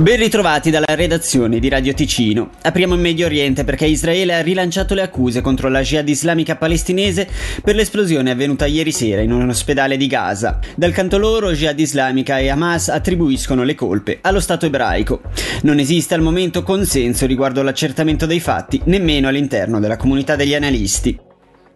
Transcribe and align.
Ben 0.00 0.16
ritrovati 0.16 0.70
dalla 0.70 0.94
redazione 0.94 1.58
di 1.58 1.68
Radio 1.68 1.92
Ticino. 1.92 2.52
Apriamo 2.62 2.94
in 2.94 3.02
Medio 3.02 3.26
Oriente 3.26 3.64
perché 3.64 3.84
Israele 3.84 4.34
ha 4.34 4.40
rilanciato 4.40 4.94
le 4.94 5.02
accuse 5.02 5.42
contro 5.42 5.68
la 5.68 5.82
jihad 5.82 6.08
islamica 6.08 6.56
palestinese 6.56 7.28
per 7.62 7.74
l'esplosione 7.74 8.30
avvenuta 8.30 8.64
ieri 8.64 8.92
sera 8.92 9.20
in 9.20 9.30
un 9.30 9.50
ospedale 9.50 9.98
di 9.98 10.06
Gaza. 10.06 10.58
Dal 10.74 10.92
canto 10.92 11.18
loro, 11.18 11.52
jihad 11.52 11.78
islamica 11.78 12.38
e 12.38 12.48
Hamas 12.48 12.88
attribuiscono 12.88 13.62
le 13.62 13.74
colpe 13.74 14.20
allo 14.22 14.40
Stato 14.40 14.64
ebraico. 14.64 15.20
Non 15.64 15.78
esiste 15.78 16.14
al 16.14 16.22
momento 16.22 16.62
consenso 16.62 17.26
riguardo 17.26 17.60
l'accertamento 17.60 18.24
dei 18.24 18.40
fatti, 18.40 18.80
nemmeno 18.84 19.28
all'interno 19.28 19.80
della 19.80 19.98
comunità 19.98 20.34
degli 20.34 20.54
analisti. 20.54 21.28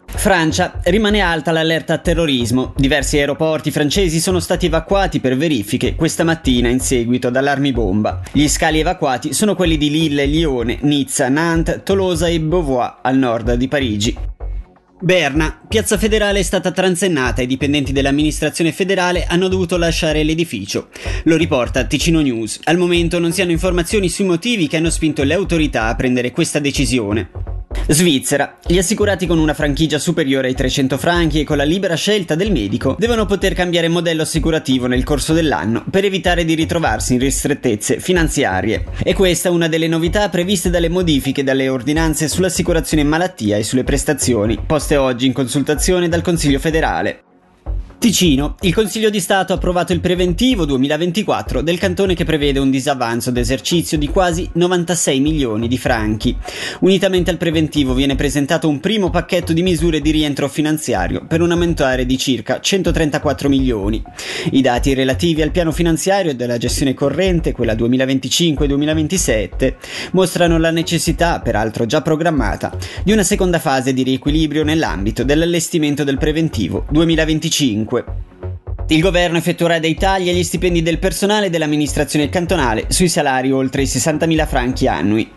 Francia 0.07 0.79
rimane 0.83 1.19
alta 1.19 1.51
l'allerta 1.51 1.93
a 1.93 1.97
terrorismo. 1.97 2.73
Diversi 2.77 3.17
aeroporti 3.17 3.71
francesi 3.71 4.19
sono 4.19 4.39
stati 4.39 4.65
evacuati 4.65 5.19
per 5.19 5.37
verifiche 5.37 5.95
questa 5.95 6.23
mattina 6.23 6.69
in 6.69 6.79
seguito 6.79 7.27
allarmi 7.27 7.71
bomba. 7.71 8.21
Gli 8.31 8.47
scali 8.47 8.79
evacuati 8.79 9.33
sono 9.33 9.55
quelli 9.55 9.77
di 9.77 9.89
Lille, 9.89 10.25
Lione, 10.25 10.79
Nizza, 10.81 11.29
Nantes, 11.29 11.81
Tolosa 11.83 12.27
e 12.27 12.39
Beauvois 12.39 12.93
al 13.01 13.17
nord 13.17 13.53
di 13.53 13.67
Parigi. 13.67 14.17
Berna, 14.97 15.61
Piazza 15.67 15.97
Federale 15.97 16.39
è 16.39 16.41
stata 16.41 16.71
transennata 16.71 17.41
e 17.41 17.43
i 17.43 17.47
dipendenti 17.47 17.91
dell'amministrazione 17.91 18.71
federale 18.71 19.25
hanno 19.25 19.49
dovuto 19.49 19.75
lasciare 19.75 20.23
l'edificio. 20.23 20.87
Lo 21.25 21.35
riporta 21.35 21.83
Ticino 21.83 22.21
News. 22.21 22.61
Al 22.63 22.77
momento 22.77 23.19
non 23.19 23.33
si 23.33 23.41
hanno 23.41 23.51
informazioni 23.51 24.07
sui 24.07 24.25
motivi 24.25 24.67
che 24.67 24.77
hanno 24.77 24.89
spinto 24.89 25.23
le 25.23 25.33
autorità 25.33 25.87
a 25.87 25.95
prendere 25.95 26.31
questa 26.31 26.59
decisione. 26.59 27.29
Svizzera. 27.87 28.57
Gli 28.65 28.77
assicurati 28.77 29.27
con 29.27 29.37
una 29.37 29.53
franchigia 29.53 29.99
superiore 29.99 30.47
ai 30.47 30.55
300 30.55 30.97
franchi 30.97 31.39
e 31.39 31.43
con 31.43 31.57
la 31.57 31.63
libera 31.63 31.95
scelta 31.95 32.35
del 32.35 32.51
medico 32.51 32.95
devono 32.97 33.25
poter 33.25 33.53
cambiare 33.53 33.87
modello 33.87 34.23
assicurativo 34.23 34.87
nel 34.87 35.03
corso 35.03 35.33
dell'anno 35.33 35.83
per 35.89 36.05
evitare 36.05 36.45
di 36.45 36.53
ritrovarsi 36.55 37.13
in 37.13 37.19
ristrettezze 37.19 37.99
finanziarie. 37.99 38.85
E 39.03 39.13
questa 39.13 39.49
è 39.49 39.51
una 39.51 39.67
delle 39.67 39.87
novità 39.87 40.29
previste 40.29 40.69
dalle 40.69 40.89
modifiche 40.89 41.43
dalle 41.43 41.69
ordinanze 41.69 42.27
sull'assicurazione 42.27 43.03
malattia 43.03 43.57
e 43.57 43.63
sulle 43.63 43.83
prestazioni, 43.83 44.59
poste 44.65 44.97
oggi 44.97 45.25
in 45.25 45.33
consultazione 45.33 46.09
dal 46.09 46.21
Consiglio 46.21 46.59
federale. 46.59 47.21
Ticino. 48.05 48.55
Il 48.61 48.71
Consiglio 48.71 49.09
di 49.09 49.19
Stato 49.19 49.51
ha 49.51 49.55
approvato 49.55 49.91
il 49.91 49.99
preventivo 49.99 50.65
2024 50.65 51.63
del 51.63 51.79
cantone 51.79 52.13
che 52.13 52.23
prevede 52.23 52.59
un 52.59 52.69
disavanzo 52.69 53.31
d'esercizio 53.31 53.97
di 53.97 54.09
quasi 54.09 54.47
96 54.53 55.19
milioni 55.19 55.67
di 55.67 55.79
franchi. 55.79 56.37
Unitamente 56.81 57.31
al 57.31 57.37
preventivo 57.37 57.95
viene 57.95 58.13
presentato 58.13 58.69
un 58.69 58.79
primo 58.79 59.09
pacchetto 59.09 59.53
di 59.53 59.63
misure 59.63 60.01
di 60.01 60.11
rientro 60.11 60.47
finanziario 60.47 61.25
per 61.25 61.41
un 61.41 61.49
ammontare 61.49 62.05
di 62.05 62.15
circa 62.19 62.59
134 62.59 63.49
milioni. 63.49 64.03
I 64.51 64.61
dati 64.61 64.93
relativi 64.93 65.41
al 65.41 65.49
piano 65.49 65.71
finanziario 65.71 66.35
della 66.35 66.59
gestione 66.59 66.93
corrente, 66.93 67.53
quella 67.53 67.73
2025-2027, 67.73 69.73
mostrano 70.11 70.59
la 70.59 70.69
necessità, 70.69 71.39
peraltro 71.39 71.87
già 71.87 72.03
programmata, 72.03 72.71
di 73.03 73.11
una 73.11 73.23
seconda 73.23 73.57
fase 73.57 73.93
di 73.93 74.03
riequilibrio 74.03 74.63
nell'ambito 74.63 75.23
dell'allestimento 75.23 76.03
del 76.03 76.19
preventivo 76.19 76.85
2025 76.91 77.93
il 78.87 79.01
governo 79.01 79.37
effettuerà 79.37 79.79
dei 79.79 79.95
tagli 79.95 80.29
agli 80.29 80.43
stipendi 80.43 80.83
del 80.83 80.99
personale 80.99 81.49
dell'amministrazione 81.49 82.29
cantonale 82.29 82.85
sui 82.89 83.09
salari 83.09 83.51
oltre 83.51 83.81
i 83.81 83.85
60.000 83.85 84.47
franchi 84.47 84.87
annui. 84.87 85.27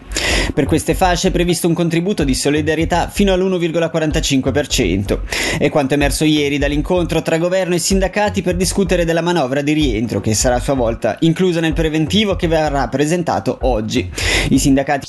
Per 0.53 0.67
queste 0.67 0.95
fasce 0.95 1.29
è 1.29 1.31
previsto 1.31 1.67
un 1.67 1.73
contributo 1.73 2.25
di 2.25 2.35
solidarietà 2.35 3.09
fino 3.09 3.33
all'1,45%. 3.33 5.21
È 5.59 5.71
quanto 5.71 5.95
emerso 5.95 6.25
ieri 6.25 6.59
dall'incontro 6.59 7.23
tra 7.23 7.39
governo 7.39 7.75
e 7.75 7.79
sindacati 7.79 8.43
per 8.43 8.55
discutere 8.57 9.07
della 9.07 9.23
manovra 9.23 9.63
di 9.63 9.73
rientro 9.73 10.21
che 10.21 10.35
sarà 10.35 10.57
a 10.57 10.61
sua 10.61 10.75
volta 10.75 11.17
inclusa 11.21 11.61
nel 11.61 11.73
preventivo 11.73 12.37
che 12.37 12.49
verrà 12.49 12.87
presentato 12.89 13.59
oggi. 13.63 14.11
I 14.51 14.59
sindacati 14.59 15.07